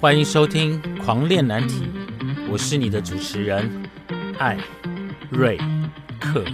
[0.00, 1.82] 欢迎收听《狂恋难题》，
[2.48, 3.68] 我是你的主持人
[4.38, 4.56] 艾
[5.28, 5.58] 瑞
[6.20, 6.44] 克。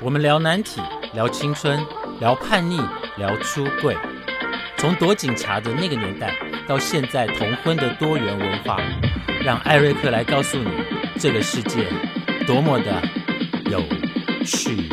[0.00, 0.80] 我们聊难题，
[1.12, 1.78] 聊青春，
[2.20, 2.80] 聊叛逆，
[3.18, 3.94] 聊出柜。
[4.78, 6.34] 从躲警察的那个年代，
[6.66, 8.80] 到现在同婚的多元文化，
[9.44, 10.70] 让艾瑞克来告诉你，
[11.18, 11.86] 这个世界
[12.46, 13.02] 多么的
[13.70, 13.82] 有
[14.44, 14.91] 趣。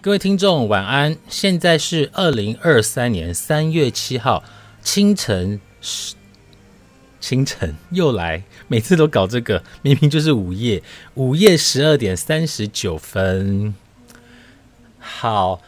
[0.00, 1.16] 各位听众，晚安！
[1.28, 4.44] 现在是二零二三年三月七号
[4.80, 6.14] 清晨十
[7.18, 10.80] 清晨又来，每次都搞这个，明明就是午夜，
[11.14, 13.74] 午夜十二点三十九分。
[15.00, 15.60] 好，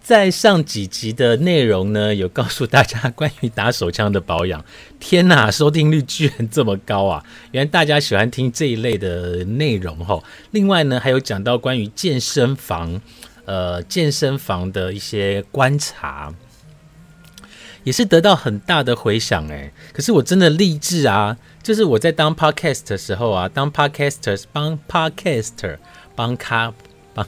[0.00, 4.64] 在上几集的内容呢，有告诉大家关于打手枪的保养。
[4.98, 7.22] 天哪，收听率居然这么高啊！
[7.52, 10.22] 原来大家喜欢听这一类的内容哈。
[10.52, 13.02] 另外呢，还有讲到关于健身房。
[13.46, 16.32] 呃，健身房的一些观察，
[17.82, 19.70] 也是得到很大的回响哎。
[19.92, 25.76] 可是我真的励志啊，就是我在当 podcast 的时候啊，当 podcaster 帮 podcaster
[26.16, 26.72] 帮咖
[27.12, 27.26] 帮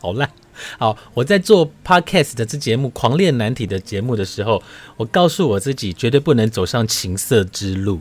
[0.00, 0.30] 好烂
[0.78, 4.62] 好，我在做 podcast 的这节目《狂恋难题》的节目的时候，
[4.98, 8.00] 我告诉我自己绝对不能走上情色之路。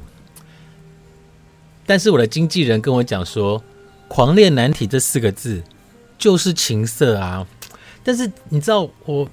[1.85, 3.59] 但是我的经纪人跟我讲说，
[4.07, 5.63] 《狂恋难题》这四个字。
[6.17, 7.45] 就是情色啊，
[8.03, 9.29] 但是你知道我，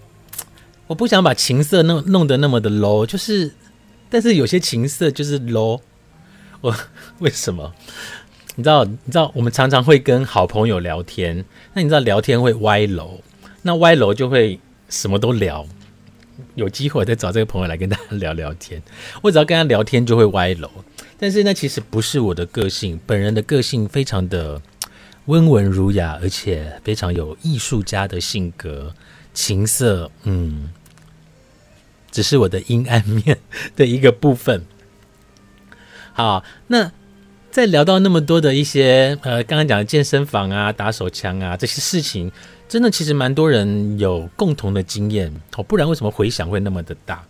[0.89, 3.55] 我不想把情色弄弄得那么的 low，就是，
[4.11, 5.81] 但是有些情色就是 low，
[6.61, 6.75] 我
[7.21, 7.73] 为什么？
[8.57, 13.21] 你知道，你知道我们常常会跟好朋友聊天，那你知道聊天会歪楼，
[13.63, 14.59] 那歪楼就会
[14.89, 15.65] 什么都聊，
[16.57, 18.83] 有机会再找这个朋友来跟大家聊聊天，
[19.23, 20.69] 我只要跟他聊天就会歪楼，
[21.19, 24.61] 但是那其实不是我的个性，本人的个性非常的。
[25.27, 28.95] 温文儒雅，而且非常有艺术家的性格，
[29.33, 30.71] 情色，嗯，
[32.11, 33.39] 只是我的阴暗面
[33.77, 34.65] 的一个部分。
[36.13, 36.91] 好，那
[37.51, 42.33] 在聊到那么多的一些，呃，刚刚讲的健身房啊、打手枪啊这些事情，
[42.69, 47.25] 真的其实蛮多人有共同的经验哦，不然为什么回响会那么的大？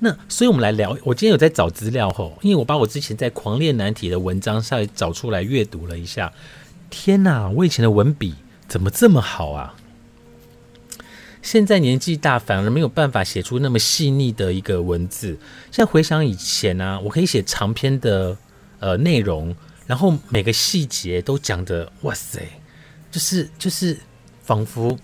[0.00, 6.32] 那所以我们来聊，我今天有在找资料吼，因为我把我之前在《狂恋难题》的文章上找出来阅读了一下。
[6.90, 7.48] 天哪！
[7.48, 8.34] 我以前的文笔
[8.68, 9.76] 怎么这么好啊？
[11.40, 15.38] 现在年纪大，反而没有办法写出那么细腻的一个文字。
[15.70, 18.36] 现在回想以前呢，我可以写长篇的
[18.78, 19.56] 呃内容，
[19.86, 22.40] 然后每个细节都讲的哇塞，
[23.10, 23.96] 就是就是
[24.42, 24.98] 仿佛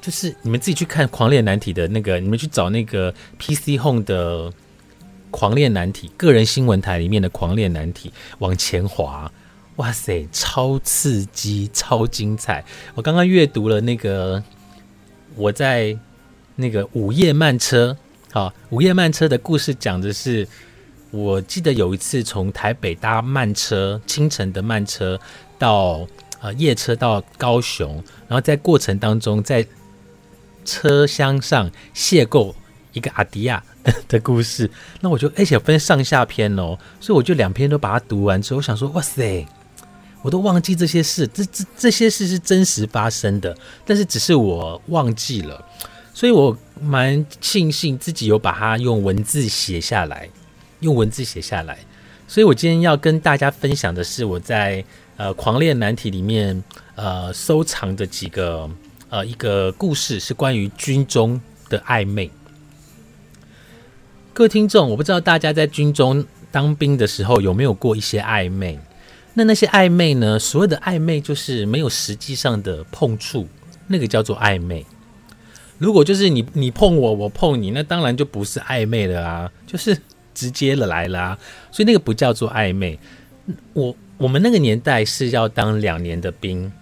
[0.00, 4.50] 就是你们自己去看《狂恋难题》的那个，你们去找那个 PC Home 的
[5.30, 9.30] 《狂恋难题》个人新闻台里面的《狂恋难题》，往前滑。
[9.78, 12.64] 哇塞，超刺激，超精彩！
[12.96, 14.42] 我刚刚阅读了那个，
[15.36, 15.96] 我在
[16.56, 17.96] 那个午夜慢车，
[18.32, 20.46] 好，午夜慢车的故事讲的是，
[21.12, 25.16] 我记得有一次从台北搭慢车，清晨的慢车
[25.60, 26.04] 到
[26.40, 29.64] 呃夜车到高雄，然后在过程当中在
[30.64, 32.52] 车厢上邂逅
[32.94, 33.62] 一个阿迪亚
[34.08, 34.68] 的故事，
[35.00, 39.46] 那我就而且分上下篇哦，所以我就两篇都把它读完之后，我想说，哇塞！
[40.22, 43.56] 我都忘记这些事，这这这些事是真实发生的，
[43.86, 45.64] 但是只是我忘记了，
[46.12, 50.28] 所以我蛮庆幸自己有把它用文字写下来，
[50.80, 51.78] 用文字写下来。
[52.26, 54.84] 所以我今天要跟大家分享的是我在
[55.16, 56.62] 呃《狂恋难题》里面
[56.94, 58.68] 呃收藏的几个
[59.08, 61.40] 呃一个故事，是关于军中
[61.70, 62.30] 的暧昧。
[64.34, 68.78] 各位听众，我不知道大家在军中当兵的时候有没有过一些暧昧。
[69.34, 70.36] 那那些暧昧呢？
[70.36, 73.46] 所谓的暧昧就是没有实际上的碰触，
[73.86, 74.84] 那个叫做暧昧。
[75.78, 79.96] 如果就是你你碰我，我碰你，那当然就不是暧昧了啊，就是
[80.34, 81.38] 直接了来啦。
[81.70, 82.98] 所以那个不叫做暧昧。
[83.74, 86.72] 我我们那个年代是要当两年的兵，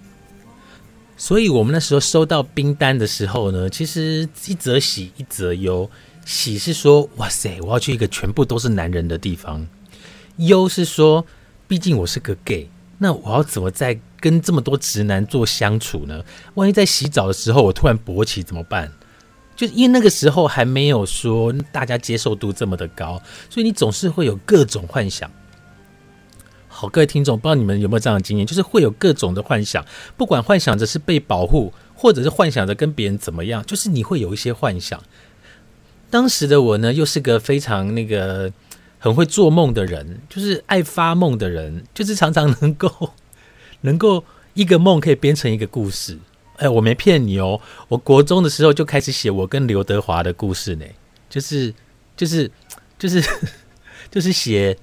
[1.19, 5.91] 所以我们那时候收到兵单的时候呢，其实一则喜一则忧。
[6.25, 9.67] 喜是说哇塞，我要去一个全部都是男人的地方；
[10.39, 11.27] 忧是说。
[11.69, 12.69] 毕竟我是个 gay，
[12.99, 16.25] 那我要怎么在跟这么多直男做相处呢？
[16.55, 18.93] 万一在洗澡的时候我突然勃起怎么办？
[19.57, 25.31] 就因为那个时候还没有说大家接受度这么的高，所以你总是会有各种幻想。
[26.69, 29.83] 好，各位听众，不知道你们有没有这样的经验，就是会有各种的幻想，
[30.15, 35.03] 不管幻想着是被保护，或者是幻想着跟别人怎么样，就是你会有一些幻想。
[36.11, 38.53] 当时的我呢，又是个非常那个
[39.07, 42.91] 很会做梦的人，就是爱发梦的人，就是常常能够
[43.83, 44.25] 能够
[44.55, 46.19] 一个梦可以编成一个故事。
[46.57, 47.61] 哎，我没骗你哦！
[47.87, 50.85] 我国中的时候就开始写我跟刘德华的故事呢，
[51.31, 51.73] 就是
[52.17, 52.51] 就是
[52.99, 53.23] 就是
[54.11, 54.77] 就是写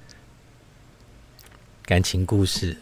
[1.84, 2.78] 感情故事，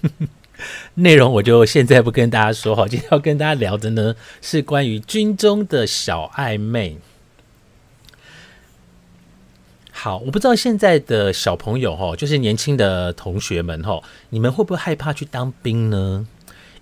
[0.96, 2.86] 内容我就现在不跟大家说哈。
[2.86, 6.98] 今天要跟大家聊的呢是关于军中的小暧昧。
[10.00, 14.00] 好，我不知道现在的小朋友哈，就是年轻的同学们哈，
[14.30, 16.24] 你们会不会害怕去当兵呢？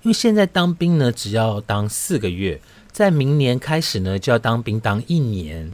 [0.02, 2.60] 因为现在当兵呢，只要当四个月，
[2.92, 5.72] 在明年开始呢，就要当兵当一年。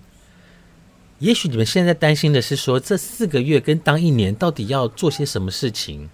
[1.18, 6.08] 也许你们现在担心的是说，这四个月跟当一年到底要做些什么事情？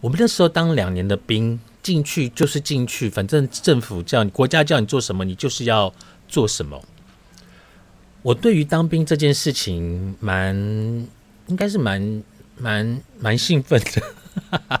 [0.00, 5.92] 我们那时候当两年的兵，进去就是进去，反正政府叫你，国家叫你做什么，你就是要
[6.26, 6.82] 做什么。
[8.22, 10.54] 我对于当兵这件事情，蛮
[11.48, 12.22] 应该是蛮
[12.56, 14.80] 蛮蛮兴奋的。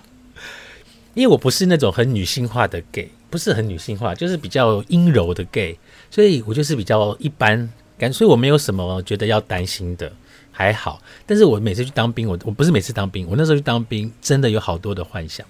[1.14, 5.78] 因为我不是那种很女性化的 gay，不是很女性化，就是比较阴柔的 gay，
[6.10, 7.68] 所以我就是比较一般
[7.98, 10.10] 感，所以我没有什么觉得要担心的，
[10.50, 11.02] 还好。
[11.26, 15.46] 但是我每次去当兵，我我不是每次当兵，我那时候去当兵真的有好多的幻想。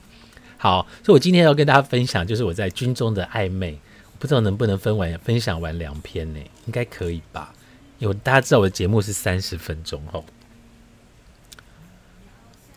[0.57, 3.79] 好，所以我今天要跟大家分享，就是我在军中的暧昧，
[4.19, 6.41] 不知道能不能分完分享完两篇呢？
[6.67, 7.55] 应该可以吧？
[8.03, 10.25] 有大家知道我的节目是三十分钟哦。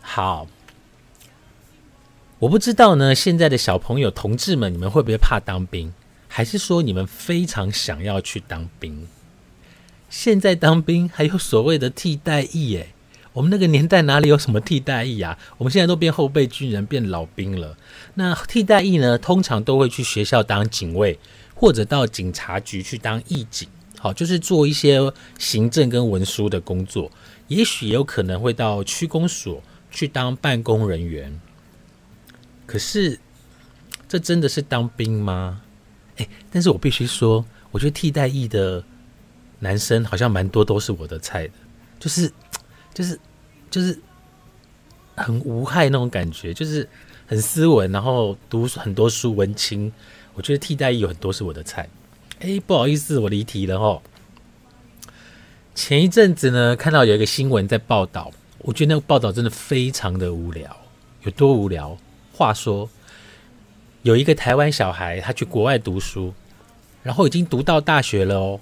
[0.00, 0.46] 好。
[2.38, 5.92] 我不知道呢，现在的小朋友、同志们，你们会不会怕当兵？
[6.28, 9.08] 还是说你们非常想要去当兵？
[10.08, 12.90] 现在当兵还有所谓的替代役耶？
[13.32, 15.36] 我们那个年代哪里有什么替代役啊？
[15.56, 17.76] 我们现在都变后备军人、变老兵了。
[18.14, 21.18] 那替代役呢，通常都会去学校当警卫，
[21.54, 23.66] 或者到警察局去当义警，
[23.98, 25.00] 好，就是做一些
[25.38, 27.10] 行政跟文书的工作。
[27.48, 31.40] 也许也有可能会到区公所去当办公人员。
[32.66, 33.18] 可是，
[34.08, 35.62] 这真的是当兵吗？
[36.16, 38.82] 哎，但是我必须说，我觉得替代役的
[39.60, 41.54] 男生好像蛮多都是我的菜的，
[42.00, 42.32] 就是，
[42.92, 43.18] 就是，
[43.70, 43.98] 就是
[45.14, 46.88] 很无害那种感觉，就是
[47.26, 49.92] 很斯文，然后读很多书，文青。
[50.34, 51.88] 我觉得替代役有很多是我的菜。
[52.40, 54.02] 哎，不好意思，我离题了哦。
[55.74, 60.76] 前一阵子呢，看到有一个新闻在报道，我觉得那个报道真的非常的无聊，
[61.22, 61.96] 有多无聊？
[62.34, 62.90] 话说，
[64.02, 66.34] 有一个台湾小孩，他去国外读书，
[67.02, 68.60] 然后已经读到大学了哦。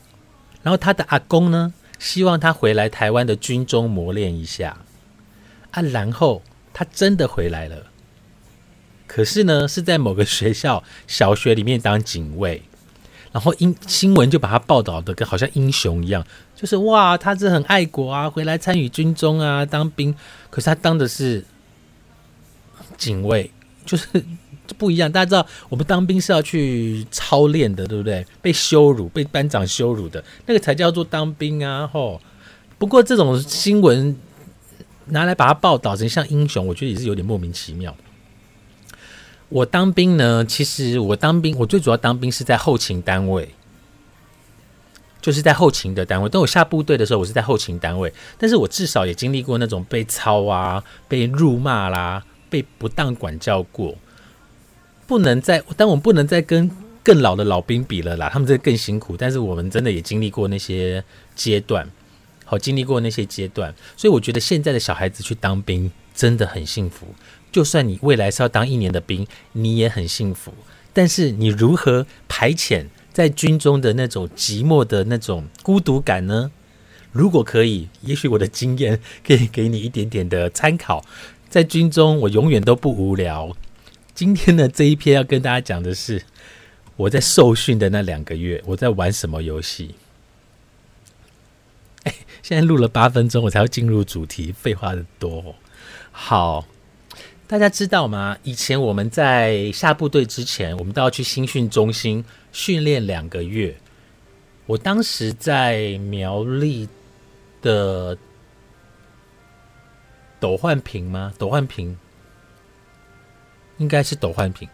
[0.63, 4.79] 然后他的阿公呢，希望他回来台湾的军中磨练一下
[5.73, 5.83] 啊。
[5.83, 6.43] 然后
[6.73, 7.87] 他真的回来了，
[9.09, 12.63] 可是呢，是在某个学校小学里面当警卫。
[13.35, 16.25] 然后英新闻就把他报道的跟好像英雄一样，
[16.57, 20.15] 就是哇，他是很爱国啊，回来参与军中啊，当兵。
[20.49, 21.45] 可是他当的是
[22.97, 23.51] 警卫。
[23.85, 24.09] 就是
[24.79, 28.25] 不一样，大家知道我们当兵是要去操练的，对不对？
[28.41, 31.87] 被羞辱、被班长羞辱的那个才叫做当兵啊！
[31.87, 32.19] 吼，
[32.79, 34.17] 不过这种新闻
[35.09, 37.95] 拿来把它报道成像英雄，我觉得也是有点莫名其妙。
[39.49, 43.51] 我当兵呢，其实我当兵，我最主要当兵是在后勤单位，
[45.21, 46.29] 就是在后勤的单位。
[46.29, 52.25] 等我下部队的时候，我是在后勤单位，但是我至少也经历过那种被操啊、被辱骂啦。
[52.51, 53.97] 被不当管教过，
[55.09, 56.71] 不能再，但我们不能再跟
[57.03, 58.31] 更老的老兵比了啦。
[58.33, 61.03] 他们这更辛苦，但是我们真的也经历过那些
[61.35, 61.91] 阶段，
[62.45, 67.09] 好，经历过那些阶段，所以我觉得现在的小孩子去当兵真的很幸福。
[67.55, 70.53] 就算你未来是要当一年的兵，你也很幸福。
[70.93, 76.51] 但是你如何排遣在军中的那种寂寞的那种孤独感呢？
[77.13, 81.05] 如果可以，也许我的经验可以给你一点点的参考。
[81.49, 83.57] 在军中，我永远都不无聊。
[84.17, 86.25] 今天的这一篇要跟大家讲的是，
[86.97, 89.95] 我在受训的那两个月，我在玩什么游戏？
[92.03, 95.55] 哎，现在录了八分钟，我才要进入主题，废话的多。
[96.11, 96.67] 好，
[97.55, 98.37] 大家知道吗？
[98.43, 103.73] 以前我们在下部队之前，我们都要去新训中心训练两个月。
[104.67, 106.89] 我当时在苗栗
[107.63, 108.19] 的。
[110.41, 111.33] 斗焕平吗？
[111.39, 111.97] 斗焕平
[113.79, 114.69] 应该是斗焕平。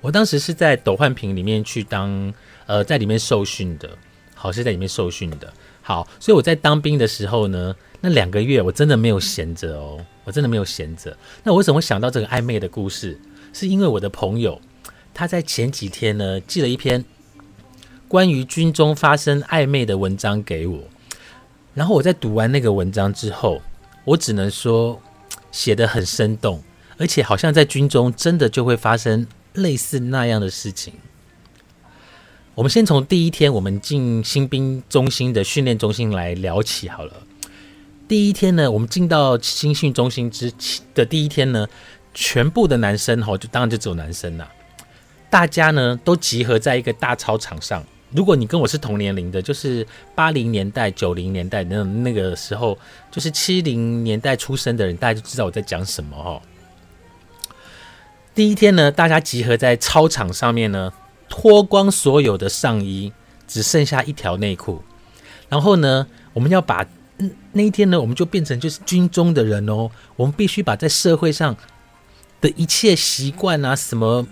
[0.00, 2.34] 我当时是在斗焕平里面去当
[2.66, 3.96] 呃，在里面受训的。
[4.34, 5.52] 好是在里面受训的。
[5.80, 7.72] 好，所以我在当兵的时候呢，
[8.06, 11.16] 那两个月我真的没有闲着哦，我真的没有闲着。
[11.42, 13.18] 那我为什么会想到这个暧昧的故事？
[13.54, 14.60] 是因为我的朋友
[15.14, 17.02] 他在前几天呢寄了一篇
[18.06, 20.80] 关于军中发生暧昧的文章给我，
[21.72, 23.62] 然后我在读完那个文章之后，
[24.04, 25.00] 我只能说
[25.50, 26.62] 写得很生动，
[26.98, 30.92] 而且好像在军中真的就会发生类似那样的事情。
[32.54, 37.14] 我们先从第一天我们进新兵中心的训练中心来聊起好了。
[38.06, 40.52] 第一天呢，我们进到新训中心之
[40.94, 41.66] 的第一天呢，
[42.12, 44.50] 全部的男生哈，就当然就只有男生啦。
[45.30, 47.82] 大家呢都集合在一个大操场上。
[48.10, 52.78] 如果你跟我是同年龄的，就是八零年代、九零年代那那个时候，
[53.10, 56.40] 就是七零年代出生的人，大家就知道我在讲什么哈。
[58.34, 60.92] 第一天呢，大家集合在操场上面呢。
[61.26, 63.12] 脱光所有的上衣，
[63.48, 64.84] 只剩下一条内裤。
[65.48, 66.86] 然后呢，我们要把
[67.52, 69.90] 那一天呢，我们就变成就是军中的人哦。
[70.16, 71.56] 我们必须把在社会上
[72.40, 74.26] 的一切习惯啊，什么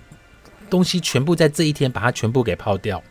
[0.69, 3.03] 东西，全部在这一天把它全部给抛掉。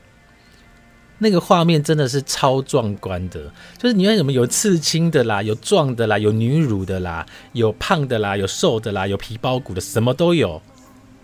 [1.19, 10.61] 那个画面真的是超壮观的，就是你看什么有刺青的啦，有壮的啦，有女乳的啦，有胖的啦，有瘦的啦，有皮包骨的，什么都有。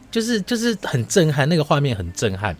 [0.10, 2.56] 就是就是很震撼，那个画面很震撼。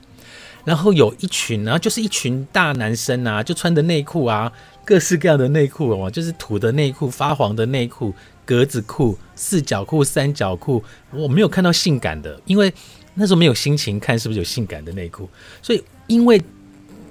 [0.66, 4.52] 然后有一群，然后就是一群大男生啊，就穿的内裤啊，
[4.88, 8.14] 各式各样的内裤哦，就是土的内裤、发黄的内裤、
[8.46, 10.82] 格子裤、四角裤、三角裤。
[11.12, 12.74] 我没有看到性感的，因为
[13.16, 15.30] 那时候没有心情看是不是有性感的内裤。
[15.62, 16.42] 所以因为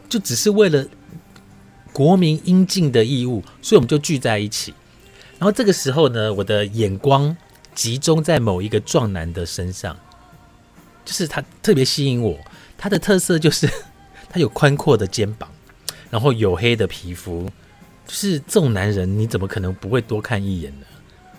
[0.09, 0.87] 就只是为了
[1.93, 4.73] 国民应尽的义务，所以我们就聚在一起。
[5.39, 7.37] 然后这个时候呢，我的眼光
[7.75, 9.95] 集中在某一个壮男的身上。
[11.05, 12.37] 就是他特别吸引我，
[12.79, 13.71] 他的特色就是
[14.29, 15.49] 他有宽阔的肩膀，
[16.11, 17.49] 然后黝黑的皮肤，
[18.07, 20.87] 就是这种男人你怎么可能不会多看一眼呢？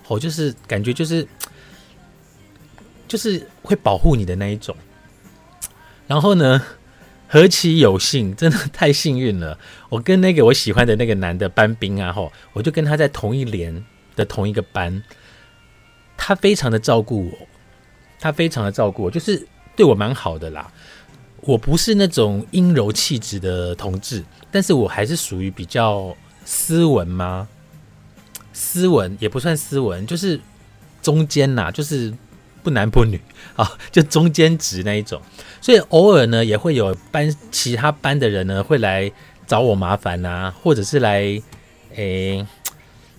[0.08, 1.28] 哦，就是感觉就是
[3.08, 4.76] 就是会保护你的那一种。
[6.06, 6.62] 然后呢，
[7.28, 9.58] 何其有幸，真的太幸运了！
[9.90, 13.84] 我跟那个我喜欢的那个男的班兵啊，吼，我就跟他在同一连
[14.16, 15.02] 的同一个班，
[16.16, 17.48] 他非常的照顾我，
[18.20, 19.48] 他非常的照顾我，就是。
[19.78, 20.72] 对我蛮好的啦，
[21.42, 26.18] 我不是那种阴柔气质的同志，但是我还是属于比较
[26.50, 27.50] 斯文吗？
[28.54, 30.40] 斯文也不算斯文，就是
[31.02, 32.14] 中间呐，就是
[32.64, 33.20] 不男不女
[33.58, 35.22] 啊，就中间值那一种。
[35.60, 39.12] 所以偶尔呢，也会有班其他班的人呢会来
[39.46, 41.22] 找我麻烦呐，或者是来
[41.96, 42.48] 诶，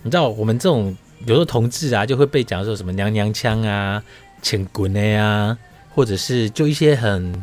[0.01, 4.03] 你知道我们这种有时候同志啊，就会被讲说什么娘娘腔啊、
[4.41, 5.55] 请滚的呀。
[5.91, 7.33] 或者是就一些很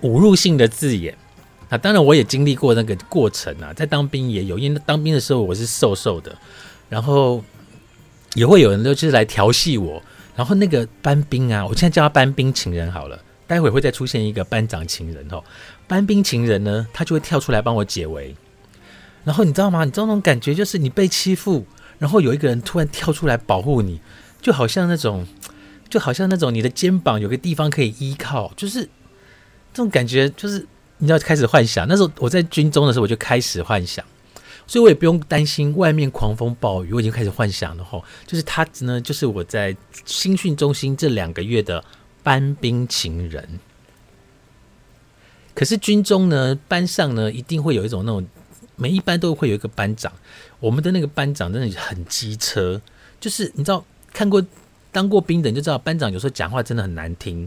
[0.00, 1.14] 侮辱性的字眼
[1.68, 6.36] 啊，当然我也经历过那个过程啊，在当兵也有，因为当兵的时候我是瘦瘦的，
[6.88, 7.42] 然后
[8.34, 10.02] 也会有人就是来调戏我，
[10.34, 15.42] 然后那个班兵啊，我现在叫他班兵情人好了，待会会再出现一个班长情人哦，
[15.86, 18.34] 班兵情人呢，他就会跳出来帮我解围，
[19.24, 19.84] 然后你知道吗？
[19.84, 21.66] 你知道那种感觉就是你被欺负，
[21.98, 24.00] 然后有一个人突然跳出来保护你，
[24.40, 25.26] 就好像那种。
[25.90, 28.82] 就好像那种你的肩膀有个地方可以依靠，就是
[29.72, 30.66] 这种感觉，就是
[30.98, 31.86] 你要开始幻想。
[31.88, 34.04] 那时候我在军中的时候，我就开始幻想，
[34.66, 38.02] 所以我也不用担心外面狂风暴雨，我已经开始幻想了哈。
[38.26, 41.84] 就是他呢，就是我在新训中心这两个月的
[42.22, 43.60] 班兵情人。
[45.54, 48.26] 可是军中呢，班上呢，一定会有一种那种，
[48.76, 50.12] 每一班都会有一个班长。
[50.60, 52.80] 我们的那个班长真的很机车，
[53.18, 54.44] 就是你知道看过。
[54.90, 57.46] 当过兵的就知道，班长有时候讲话真的很难听，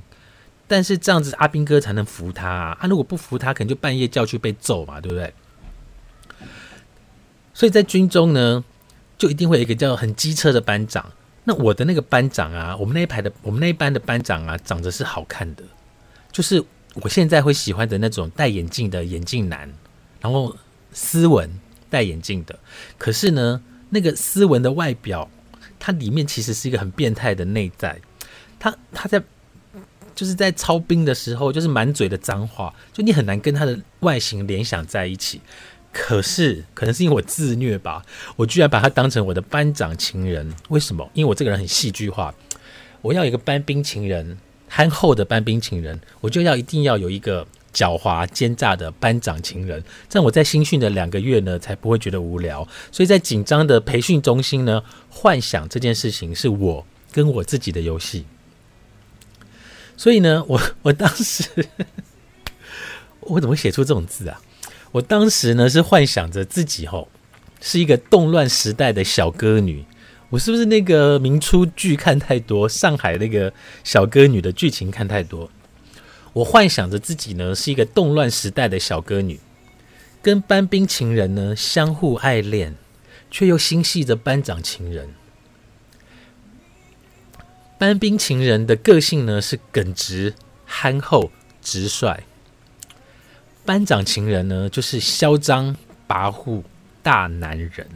[0.71, 2.77] 但是这样子阿兵哥才能服他啊！
[2.79, 5.33] 他如果不服他，可能就半夜叫去被揍嘛，对不对？
[7.53, 8.63] 所以在军中呢，
[9.17, 11.11] 就一定会有一个叫很机车的班长。
[11.43, 15.63] 那我的那个班长啊，我们那一排的我们那一班的班长啊，长得是好看的，
[16.31, 16.63] 就是
[16.93, 19.69] 我现在会喜欢的那种戴眼镜的眼镜男，
[20.21, 20.55] 然后
[20.93, 21.51] 斯文
[21.89, 22.57] 戴眼镜的。
[22.97, 25.29] 可是呢，那个斯文的外表。
[25.83, 27.99] 他里面其实是一个很变态的内在，
[28.59, 29.19] 他他在
[30.21, 35.41] 就是在操兵的时候，就是满嘴的脏话，就你很难跟他的外形联想在一起。
[35.91, 40.53] 可是可能是因为我自虐吧，我居然把他当成我的班长情人。
[40.69, 41.09] 为什么？
[41.15, 42.31] 因为我这个人很戏剧化，
[43.01, 44.37] 我要一个班兵情人，
[44.67, 47.47] 憨厚的班兵情人，我就要一定要有一个。
[47.73, 52.67] 狡猾奸诈的班长情人，这样我在新训的两个月呢，才不会觉得无聊。
[52.91, 58.25] 所以在紧张的培训中心呢，幻想这件事情是我跟我自己的游戏。
[59.95, 61.43] 所以呢，我 我当时
[63.19, 64.41] 我怎么写出这种字啊？
[64.93, 67.07] 我当时呢是幻想着自己吼
[67.62, 69.86] 是一个动乱时代的小歌女。
[70.29, 75.50] 我是不是那个明初剧看太多，上海那个小歌女的剧情看太多？
[76.33, 79.39] 我幻想着自己呢是一个动乱时代的小歌女，
[80.21, 82.75] 跟班兵情人呢相互爱恋，
[83.29, 85.10] 却又心系着班长情人。
[87.81, 90.35] 班兵情人的个性呢是耿直、
[90.67, 91.31] 憨厚、
[91.63, 92.23] 直率，
[93.65, 95.75] 班长情人呢就是嚣张
[96.07, 96.61] 跋扈
[97.01, 97.88] 大男人。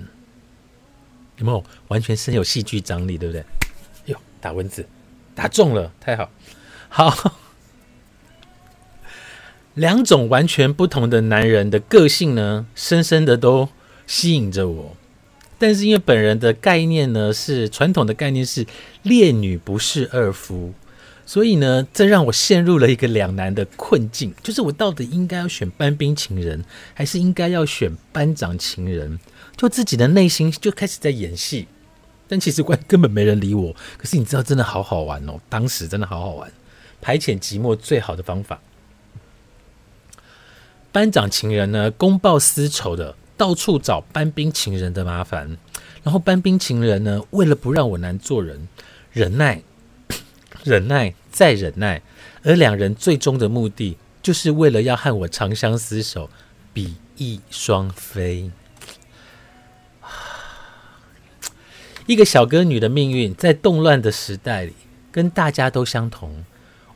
[1.38, 3.46] 有没有完全是有戏剧张力，对不对？
[4.06, 4.84] 哟，打蚊子，
[5.36, 6.32] 打中了，太好，
[6.90, 7.36] 好。
[9.76, 13.70] 两种完全不同的男人的个性呢，深深的都
[14.08, 14.98] 吸引着我。
[15.58, 18.66] 但是因为本人的概念呢，是传统的概念是
[19.04, 20.74] 烈女不是二夫，
[21.26, 29.20] 所以呢，这让我陷入了一个两难的困境，就是我到底应该要选班兵情人，还是应该要选班长情人？
[29.56, 31.68] 就自己的内心就开始在演戏，
[32.28, 33.74] 但其实关根本没人理我。
[33.98, 35.40] 可是你知道，真的好好玩哦！
[35.48, 36.52] 当时真的好好玩，
[37.02, 38.60] 排遣寂寞最好的方法。
[40.92, 45.58] 班长情人呢，公报私仇的，到处找班兵情人的麻烦。
[46.04, 48.68] 然后班兵情人呢，为了不让我难做人，
[49.12, 49.62] 忍耐、
[50.64, 52.02] 忍耐再忍耐，
[52.44, 56.30] 而两人最终的目的，就是为了要和我长相厮守，
[56.74, 58.52] 比翼双飞。
[62.06, 64.74] 一个小歌女的命运，在动乱的时代里，
[65.12, 66.46] 跟大家都相同。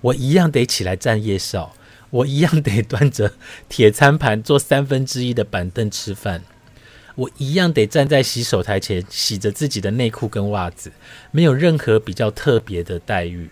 [0.01, 1.74] 我一样得起来站夜哨，
[2.10, 3.34] 我一样得端着
[3.68, 6.44] 铁餐盘坐三分之一的板凳吃饭，
[7.16, 10.92] 我一样得站在洗手台前洗着自己的内裤跟袜子，
[11.32, 13.50] 没有任何比较特别的待遇。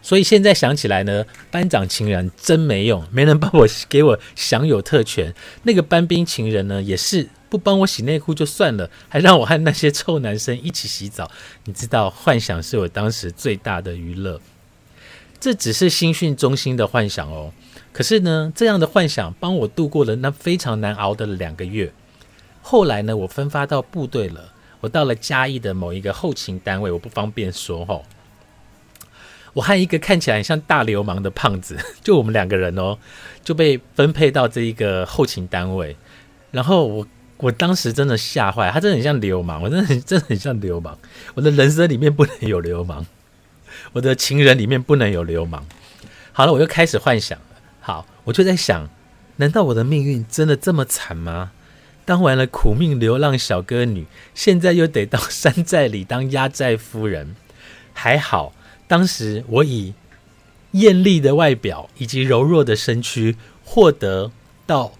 [0.00, 5.34] 所以现在想起来呢，班长情人真没用，没人帮我给我享有特权。
[5.64, 7.28] 那个班兵情人呢，也是。
[7.50, 11.30] 不帮我洗内裤就算了，还让我和那些臭男生一起洗澡。
[11.64, 14.38] 你知道，幻想是我当时最大的娱乐。
[15.40, 17.52] 这只是新训中心的幻想哦。
[17.92, 21.92] 可是呢，这样的幻想帮我度过了那非常难熬的两个月。
[22.62, 24.52] 后来呢，我分发到部队了。
[24.80, 28.02] 我到了嘉义的某一个后勤单位，我不方便说哦。
[29.54, 32.98] 我和一个看起来像大流氓的胖子， 就我们两个人哦，
[33.42, 35.96] 就被分配到这一个后勤单位。
[36.50, 37.06] 然后我。
[37.40, 40.98] 我当时真的吓坏，他真的很像流氓，我真的很真的很像流氓。
[41.36, 43.06] 我的人生里面不能有流氓，
[43.92, 45.66] 我的情人里面不能有流氓。
[46.32, 47.44] 好了，我又开始幻想了。
[47.80, 48.88] 好，我就在想，
[49.36, 51.52] 难道我的命运真的这么惨吗？
[52.04, 57.36] 当完了苦命流浪小歌女，现在又得到山寨里当压寨夫人。
[57.92, 58.54] 还好，
[58.86, 59.94] 当时我以
[60.72, 64.30] 艳丽的外表以及柔弱的身躯，获得
[64.66, 64.92] 到。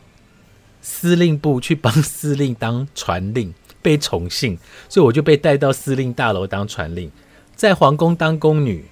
[0.81, 4.57] 司令部去帮司令当传令，被宠幸，
[4.89, 7.11] 所以我就被带到司令大楼当传令，
[7.59, 8.85] 在皇宫当宫女，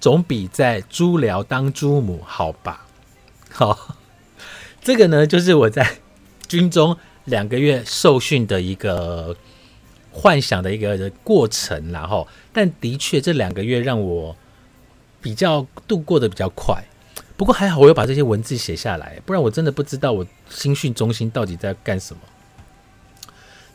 [0.00, 2.86] 总比在猪寮当猪母好吧？
[3.50, 3.96] 好，
[4.80, 5.96] 这个呢，就是我在
[6.46, 9.36] 军中两个月受训的一个
[10.12, 14.36] 幻想的一个过程，然后，但的确这两个月让我
[15.20, 16.80] 比较度过的比较快。
[17.36, 22.22] 不过还好，我有把这些文字写下来，不然我真的不知道我新训中心到底在干什么，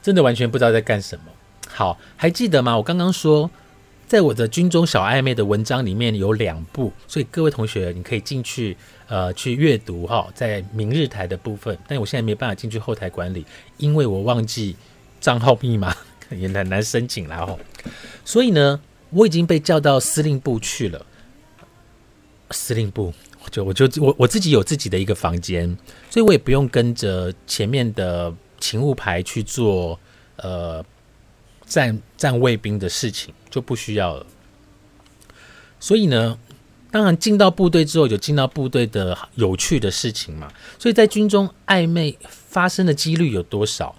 [0.02, 1.26] 真的完全不知道在干什么。
[1.68, 2.78] 好，还记得吗？
[2.78, 3.52] 我刚刚说，
[4.08, 8.76] 在我的军中小暧昧的文章里面有两部，所以各位同学你可以进去
[9.08, 13.46] 呃去阅读哈，在明日台的部分，但我现在没办法进去后台管理，
[13.78, 14.76] 因为我忘记
[15.20, 15.94] 账号密码，
[16.32, 17.58] 也很难申请了哈。
[18.24, 21.06] 所以呢，我已经被叫到司令部去了，
[22.52, 23.14] 司令部。
[23.50, 25.66] 就我就我我自己有自己的一个房间，
[26.10, 29.98] 所以我也不用跟着前面的勤务排去做
[30.36, 30.84] 呃
[31.68, 34.26] 站站卫兵的事情，就不需要了。
[35.80, 36.40] 所以呢，
[36.90, 40.52] 当然进到部队之后，有进到部队的有趣的事情嘛。
[40.80, 43.94] 所以在军中暧昧发生的几率有多少？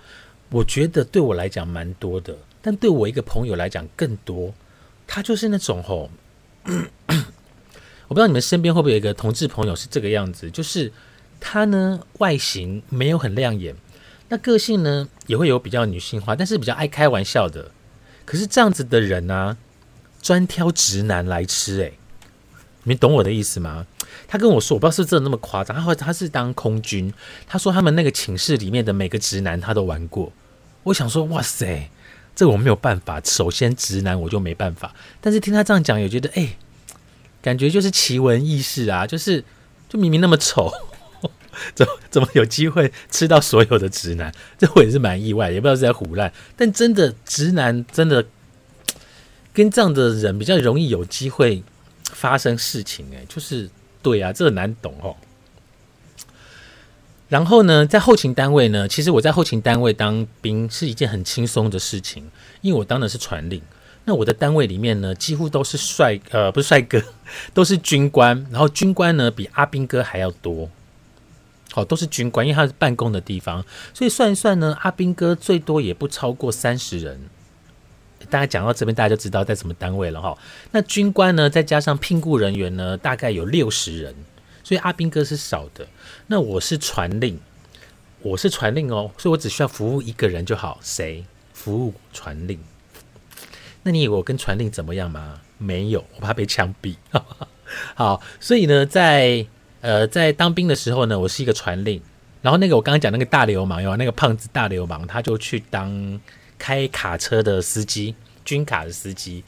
[0.51, 4.55] 我觉得对我来讲蛮多的，但对我一个朋友来讲更多。
[5.07, 6.11] 他就是那种吼。
[8.09, 10.91] 我不知道你们身边会不会有一个同志朋友是这个样子，就是
[11.39, 13.77] 他呢外形没有很亮眼，
[14.29, 17.71] 那个性呢也会有比较女性化，但是比较爱开玩笑的。
[18.25, 19.57] 可是这样子的人呢，
[20.21, 21.99] 专挑直男来吃，诶，
[22.83, 23.87] 你们懂我的意思吗？
[24.27, 27.13] 他跟我说，我不知道是真的那么夸张，他他是当空军，
[27.47, 30.33] 他说他们那个寝室里面的每个直男他都玩过。
[30.85, 31.91] 我想说，哇塞，
[32.35, 33.21] 这个我没有办法。
[33.25, 36.57] 首先直男我就没办法，但是听他这样讲，也觉得哎。
[37.41, 39.43] 感觉就是奇闻异事啊，就是
[39.89, 40.73] 就明明那么丑，
[41.75, 44.33] 怎怎么有机会吃到所有的直男？
[44.59, 46.33] 这我也是蛮意外，也不知道是在胡乱。
[46.57, 48.25] 但真的直男真的
[49.53, 51.63] 跟这样的人比较容易有机会
[52.05, 53.69] 发生事情，哎，就是
[54.03, 55.17] 对啊，这个难懂哦。
[57.29, 62.31] 然后呢，在后勤单位呢，其实我在后勤单位当兵是一件很轻松的事情，
[62.63, 63.61] 因为我当的是传令。
[64.07, 67.03] 那我的单位里面呢，几乎都是帅，呃，不是帅哥，
[67.53, 68.47] 都是军官。
[68.51, 70.71] 然后军官呢，比阿兵哥还要多。
[71.79, 73.65] 好，都是军官，因为他是办公的地方，
[73.95, 77.21] 所以算一算呢，阿兵哥最多也不超过三十人。
[78.29, 80.37] 大家讲到这边，大家就知道在什么单位了哈。
[80.73, 84.13] 那军官呢，再加上聘雇人员呢，大概有六十人。
[84.65, 85.87] 所以阿兵哥是少的，
[86.27, 87.39] 那我是传令，
[88.23, 90.81] 我是传令哦，所以我只需要服务一个人就好。
[90.83, 92.59] 谁服务传令？
[93.85, 95.41] 那你以为我跟传令怎么样吗？
[95.59, 96.97] 没有，我怕被枪毙。
[97.95, 99.47] 好，所以呢，在
[99.81, 102.01] 呃在当兵的时候呢，我是一个传令，
[102.43, 106.21] 然后那个我刚刚讲那个大流氓，有那个胖子大流氓，他就去当
[106.59, 108.15] 开卡车的司机，
[108.45, 109.45] 军卡的司机。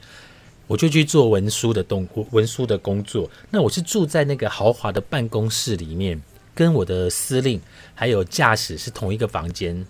[0.67, 3.29] 我就去做文书的动文书的工作。
[3.49, 6.21] 那我是住在那个豪华的办公室里面，
[6.55, 7.59] 跟我的司令
[7.93, 9.85] 还有驾驶是同一个房间。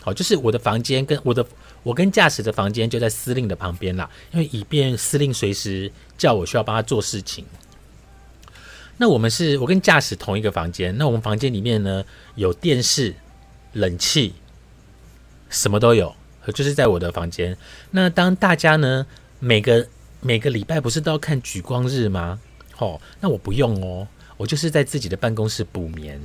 [0.00, 1.44] 好，就是我的房间跟我的
[1.82, 7.44] 我跟驾驶的房间就在司令的旁边啦，因为以便司令随时叫我需要帮他做事情。
[9.00, 10.96] 那我们是我跟驾驶同一个房间。
[10.98, 13.14] 那我们房间里面呢有电视、
[13.72, 14.34] 冷气，
[15.48, 16.14] 什么都有，
[16.54, 17.56] 就是在我的房间。
[17.92, 19.06] 那当大家呢？
[19.42, 19.88] 每个
[20.20, 22.38] 每个礼拜不是都要看举光日吗？
[22.76, 26.20] 哦，那我不用哦，我就是在自己的办公室补眠，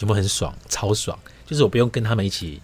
[0.00, 0.52] 有没有很爽？
[0.68, 1.16] 超爽！
[1.46, 2.60] 就是我不用跟他们一起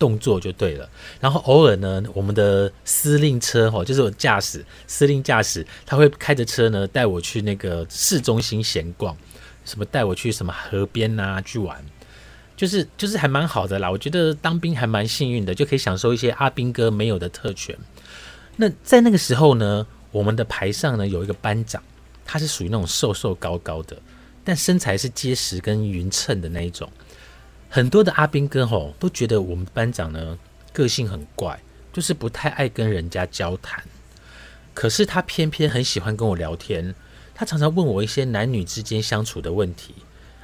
[0.00, 0.88] 动作就对了。
[1.20, 9.16] 然后偶尔呢，我们的司令车哦，就是我驾驶司令驾驶，他会开着车呢带我去那个市中心闲逛，
[9.64, 11.84] 什么带我去什么河边呐去玩，
[12.56, 13.90] 就是就是还蛮好的啦。
[13.90, 17.76] 我觉得当兵还蛮幸运的，就可以享受一些阿兵哥没有的特权。
[18.56, 21.82] 那在那个时候呢，我们的排上呢有一个班长，
[22.24, 23.96] 他是属于那种瘦瘦高高的，
[24.42, 26.90] 但身材是结实跟匀称的那一种。
[27.72, 30.36] 很多的阿兵哥吼都觉得我们班长呢
[30.72, 31.58] 个性很怪，
[31.92, 33.82] 就是不太爱跟人家交谈。
[34.74, 36.94] 可是他偏偏很喜欢跟我聊天，
[37.32, 39.94] 他常常问我一些男女之间相处的问题。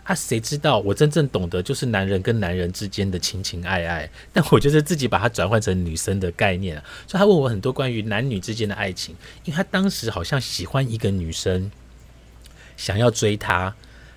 [0.05, 6.85] 啊，谁知道我真正懂得就是男人跟男人之间的情情爱爱，但我就是自己把它转换成女生的概念啊。
[7.09, 11.73] 所以他问我很多关于男女之间的爱情，因为他当时好像喜欢一个女生，
[12.77, 13.75] 想要追她，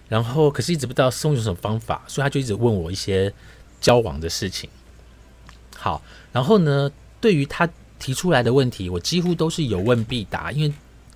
[0.09, 3.31] 然后可是一直不知道送用什么方法，所以他就一直问我一些
[3.79, 4.69] 交往的事情。
[5.77, 6.01] 好，
[6.33, 6.91] 然后呢，
[7.21, 10.73] 对于他提出来的问题，我几乎都是有问必答，因为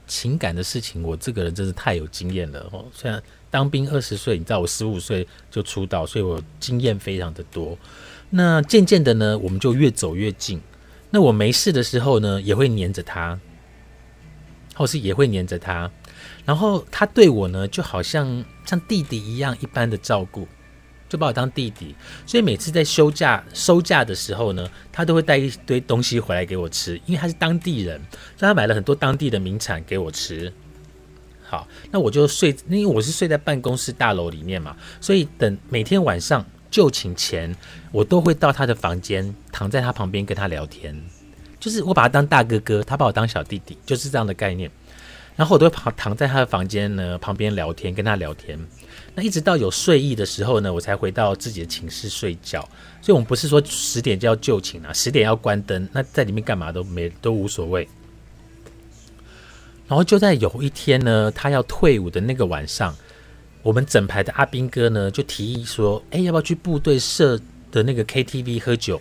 [0.08, 2.86] 情感的事情，我这个人真是太有经验了哦。
[2.94, 3.22] 虽然。
[3.54, 7.78] 当兵二十岁，你知道我十五岁就出道，所以我经验非常的多。
[8.32, 10.60] 那渐渐的呢，我们就越走越近。
[11.12, 13.40] 那我没事的时候呢，也会黏着他，
[14.74, 15.92] 或是也会黏着他。
[16.46, 20.48] 然后他对我呢，就好像像弟弟一样一般的照顾，
[21.08, 21.96] 就把我当弟弟。
[22.26, 28.00] 所以每次在休假收假的时候呢，他都会带一堆东西回来给我吃，因为他是当地人，
[28.38, 30.52] 所以他买了很多当地的名产给我吃。
[31.46, 37.56] 好，那我就睡，因为我是睡在办公室大楼里面嘛，所以等每天晚上就寝前，
[37.92, 41.00] 我都会到他的房间，躺在他旁边跟他聊天，
[41.60, 44.70] 就是我把他当大哥哥，他把我当小弟弟，就是这样的概念。
[45.36, 48.60] 然后我都会躺躺在他的房间呢旁边聊天，跟他聊天。
[49.16, 52.62] 那一直到有睡意的时候呢，我才回到自己的寝室睡觉。
[53.02, 57.88] 所以，我们不是说十点就要就寝啊，十点要关灯，那在里面干嘛都没都无所谓。
[59.88, 62.96] 然后就在有一天呢，他要退伍的那个晚上，
[63.62, 67.40] 我们整排的阿兵哥呢就提议说：“哎，要不要去部队设
[67.72, 69.00] 的那个 KTV 喝酒，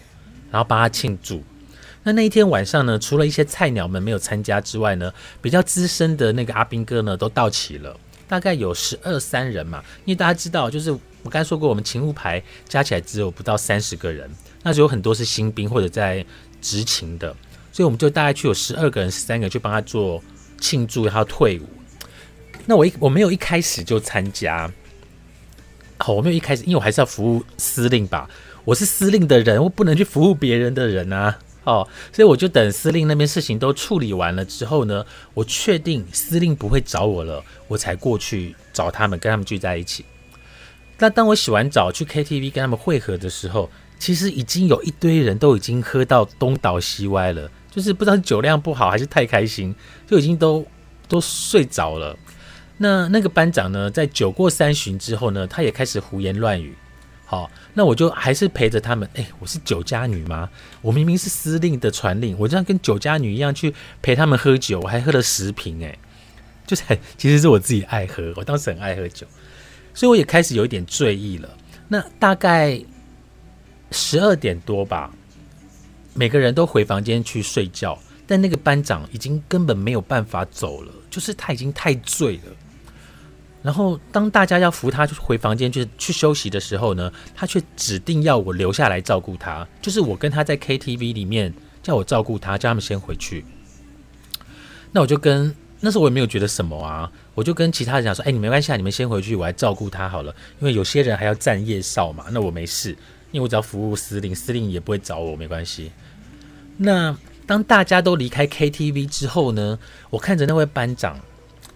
[0.50, 1.42] 然后帮他庆祝？”
[2.04, 9.82] 那那一天晚上呢，除了一些菜鸟们没有参加之外呢，比较资深的那个阿兵哥呢都到齐了，大概有十二三人嘛。
[10.04, 14.30] 因为大家知道，就是我刚才说过，我们勤务排加起来只有不到三十个人，
[14.62, 16.24] 那就有很多是新兵或者在
[16.60, 17.34] 执勤的，
[17.72, 20.22] 所以我们就大概去有十二个人、十三个去帮他做。
[20.60, 21.64] 庆祝他退伍，
[22.66, 24.72] 那我一我没有一开始就参加，
[25.98, 28.30] 好，我没有一开始，因为我还是要服务司令吧，
[28.64, 40.04] 我是司令的人，我不能去服务别人的人啊，哦，所以我就等司令那边事情都处理完了之后呢，我确定司令不会找我了，我才过去找他们，跟他们聚在一起。
[40.98, 47.50] 那当我洗完澡去 KTV 跟他们会合的时候，其实已经有一堆人都已经喝到东倒西歪了。
[47.70, 49.74] 就是不知道酒量不好还是太开心，
[50.06, 50.66] 就已经都
[51.08, 52.14] 都睡着了。
[52.76, 56.74] 那那个班长呢，在酒过三巡之后呢，他也开始胡言乱语。
[57.32, 59.08] 好，那我就还是陪着他们。
[59.14, 60.50] 哎，我是酒家女吗？
[60.82, 65.82] 我明明是司令的传令，我这样跟酒家女一样去陪他们喝酒，我还喝了十瓶。
[65.82, 65.98] 哎，
[66.66, 66.82] 就是
[67.16, 69.26] 其实是我自己爱喝，我当时很爱喝酒，
[69.94, 71.48] 所以我也开始有一点醉意了。
[71.88, 72.78] 那大概
[73.90, 75.10] 十二点多吧，
[76.12, 82.52] 每个人都回房间去睡觉，但那个班长已经根本没有办法走了，就是他已经太醉了。
[83.62, 89.64] 然后，当大家要扶他回房间去去休息的时候呢，他却指定要我留下来照顾他。
[89.80, 93.44] 就是我跟他在 KTV 里面叫我照顾他，叫他们先回去。
[94.90, 100.34] 那我就跟那时候我也没有觉得什么啊，我就跟其他人讲说：“哎，你没关系啊，你们先回去，我来照顾他好了。
[100.58, 102.90] 因为有些人还要站夜哨嘛，那我没事，
[103.30, 105.92] 因为我只要服务司令，司令也不会找我，没关系。”
[106.78, 109.78] 那当大家都离开 KTV 之后呢，
[110.10, 111.16] 我看着那位班长。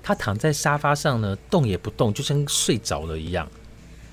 [0.07, 3.45] 他躺在沙发上呢，动也不动，就像睡着了一样。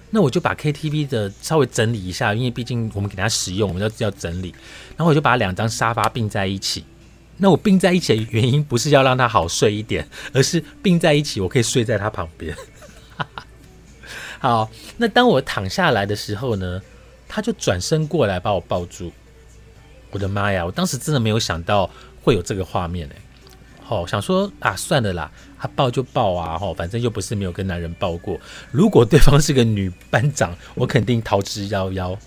[0.10, 4.50] 那我就把 KTV 的稍微整理一下，因为毕竟我们给他使用，我们要要整理。
[4.98, 6.84] 然后我就把两张沙发并在一起。
[7.38, 12.58] 那我并在一起的原因不是要让他好睡一点，而是并在一起，我可以睡在他旁边。
[14.42, 16.82] 好，那当我躺下来的时候呢，
[17.28, 19.12] 他就转身过来把我抱住。
[20.10, 20.66] 我的妈呀！
[20.66, 21.88] 我当时真的没有想到
[22.24, 23.16] 会有这个画面哎。
[23.94, 25.30] 好，想说啊，算了啦，
[25.60, 28.40] 他抱就抱啊，吼，反正又不是没有跟男人抱过。
[28.72, 32.18] 如果对方是个女班长，我肯定逃之夭夭。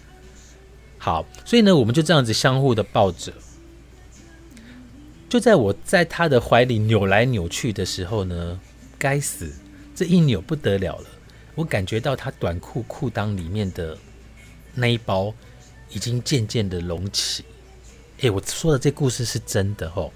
[0.98, 3.32] 好，所以呢，我们就这样子相互的抱着。
[5.28, 8.60] 就在我在他的怀里扭来扭去的时候呢，
[8.96, 9.52] 该死，
[9.94, 11.06] 这一扭不得了了，
[11.56, 13.98] 我感觉到他短裤裤裆里面的
[14.72, 15.34] 那一包
[15.90, 17.44] 已经渐渐的隆起。
[18.20, 20.12] 诶，我说的这故事是真的吼。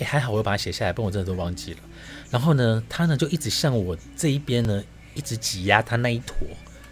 [0.00, 1.78] 哎，还好我把它写下来，不然我真的都忘记了。
[2.30, 4.82] 然后呢，他呢就一直向我这一边呢，
[5.14, 6.36] 一直挤压他那一坨，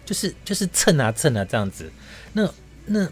[0.05, 1.91] 就是就是蹭啊蹭啊这样子。
[2.33, 2.47] 那
[2.85, 3.09] 那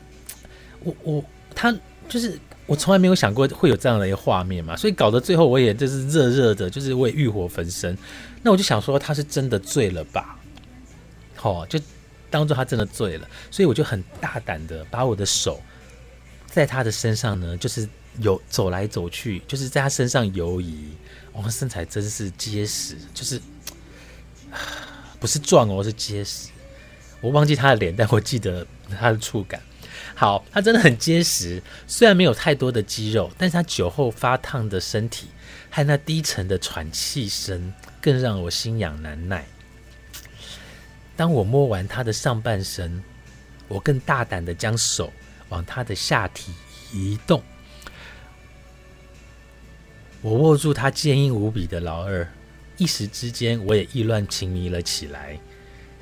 [0.82, 1.76] 我我他
[2.08, 7.98] 就是我从来没有想过会有这样的一个画面嘛，所以搞得最后我也就是热热的，就是我也欲火焚身。
[8.44, 10.38] 那我就想说他是真的醉了吧？
[11.36, 11.80] 好，就
[12.30, 15.60] 当做他真的醉了，所以我就很大胆的把我的手
[16.46, 17.90] 在他的身上呢，就是。
[18.20, 20.90] 游走来走去，就是在他身上游移。
[21.34, 23.40] 哇，身材真是结实，就是
[25.20, 26.50] 不是壮哦，是结实。
[27.22, 28.66] 我忘记他的脸，但我记得
[29.00, 29.62] 他的触感。
[30.16, 35.28] 好，他真的很结实，虽然没有太多的肌肉，但是他酒后发烫的身体
[35.70, 39.46] 和那低沉的喘气声，更让我心痒难耐。
[41.16, 43.04] 当我摸完他的上半身，
[43.68, 45.14] 我更大胆的将手
[45.50, 46.52] 往他的下体
[46.92, 47.44] 移动。
[50.22, 52.28] 我握住他坚硬无比的老二，
[52.78, 55.40] 一时之间我也意乱情迷了起来。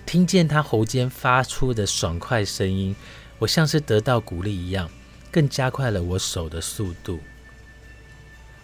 [0.06, 2.96] 听见他喉间发出的爽快声音，
[3.40, 4.90] 我像是得到鼓励一样，
[5.32, 7.20] 更加快了我手的速度。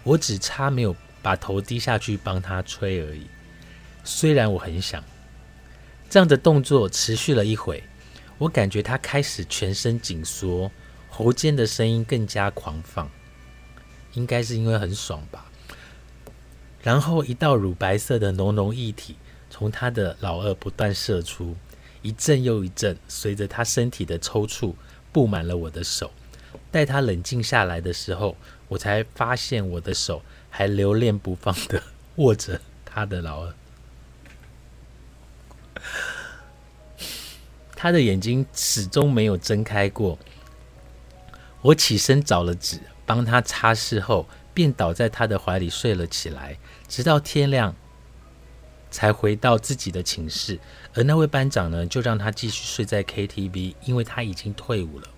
[0.03, 3.27] 我只差没有把头低下去帮他吹而已。
[4.03, 5.03] 虽然我很想，
[6.09, 7.83] 这样的动作持续了一会，
[8.37, 10.71] 我感觉他开始全身紧缩，
[11.09, 13.09] 喉间的声音更加狂放。
[14.13, 15.45] 应该是因为很爽吧，
[16.81, 19.15] 然后一道乳白色的浓浓液体
[19.49, 21.55] 从他的老二不断射出，
[22.01, 24.73] 一阵又一阵，随着他身体的抽搐，
[25.11, 26.11] 布满了我的手。
[26.69, 28.35] 待他冷静下来的时候，
[28.67, 31.81] 我才发现我的手还留恋不放的
[32.15, 33.53] 握着他的老二。
[37.75, 40.17] 他的眼睛始终没有睁开过。
[41.61, 42.79] 我起身找了纸。
[43.11, 47.75] 帮他擦拭后，便倒在他的怀里睡了起来，直到天亮
[48.89, 50.57] 才回到自己的寝室。
[50.93, 55.09] 而那位班长呢，就让他继续睡在 KTV，因为他已经退伍了。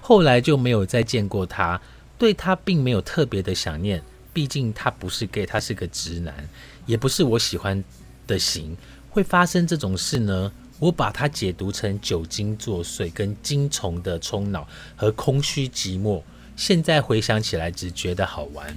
[0.00, 1.80] 后来就没有再见过他，
[2.16, 4.00] 对他并没有特别的想念，
[4.32, 6.48] 毕竟他不是 gay，他是个直男，
[6.86, 7.82] 也不是我喜欢
[8.28, 8.76] 的型。
[9.10, 10.52] 会发生这种事呢？
[10.78, 16.22] 我把它解读成酒精作祟、跟精虫的冲脑和空虚寂寞。
[16.56, 18.76] 现在回想起来，只觉得好玩。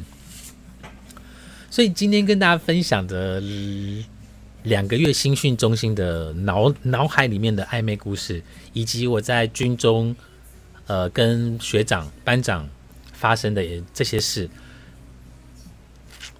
[1.71, 3.41] 所以今天跟大家分享的
[4.63, 10.15] 两个月新训中心的脑脑海里面的暧昧故事，以及我在军中
[10.87, 12.67] 呃跟学长班长
[13.13, 13.63] 发生的
[13.93, 14.49] 这些事，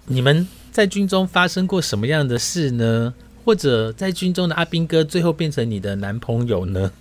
[0.06, 3.14] 你们在军中发生过什么样的事呢？
[3.42, 6.92] 或者在军中的阿兵哥最后变成你的男朋友呢？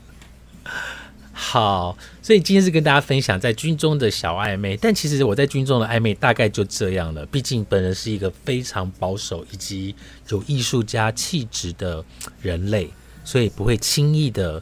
[1.41, 7.25] 好，所以今天是跟大家分享在军中的小暧昧，但其实我在军中的暧昧大概就这样了。
[7.28, 9.95] 毕竟本人是一个非常保守以及
[10.28, 12.04] 有艺术家气质的
[12.41, 12.91] 人类，
[13.23, 14.62] 所以不会轻易的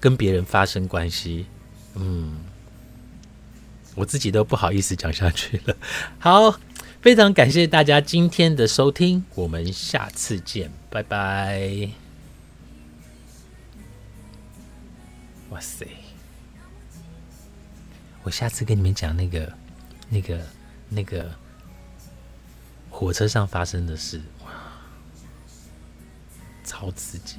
[0.00, 1.44] 跟别人发生关系。
[1.94, 2.34] 嗯，
[3.94, 5.76] 我自己都不好意思讲下去了。
[6.18, 6.58] 好，
[7.02, 11.90] 非常感谢大家今天的收听，我们下次见，拜拜。
[15.50, 15.86] 哇塞！
[18.24, 19.52] 我下次跟你们讲那个、
[20.08, 20.40] 那个、
[20.88, 21.30] 那个
[22.90, 24.50] 火车上发生的事，哇，
[26.64, 27.36] 超刺激！